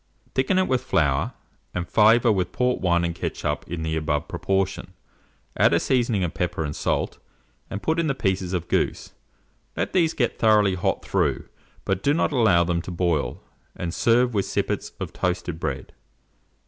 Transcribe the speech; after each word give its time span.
Thicken 0.33 0.57
it 0.57 0.67
with 0.67 0.81
flour, 0.83 1.33
and 1.75 1.87
flavour 1.87 2.31
with 2.31 2.51
port 2.51 2.81
wine 2.81 3.05
and 3.05 3.13
ketchup, 3.13 3.65
in 3.69 3.83
the 3.83 3.95
above 3.95 4.27
proportion; 4.27 4.93
add 5.55 5.73
a 5.75 5.79
seasoning 5.79 6.23
of 6.23 6.33
pepper 6.33 6.63
and 6.63 6.75
salt, 6.75 7.19
and 7.69 7.83
put 7.83 7.99
in 7.99 8.07
the 8.07 8.15
pieces 8.15 8.51
of 8.51 8.67
goose; 8.67 9.11
let 9.77 9.93
these 9.93 10.15
get 10.15 10.39
thoroughly 10.39 10.73
hot 10.73 11.05
through, 11.05 11.47
but 11.85 12.01
do 12.01 12.15
not 12.15 12.31
allow 12.31 12.63
them 12.63 12.81
to 12.81 12.89
boil, 12.89 13.43
and 13.75 13.93
serve 13.93 14.33
with 14.33 14.45
sippets 14.45 14.91
of 14.99 15.13
toasted 15.13 15.59
bread. 15.59 15.93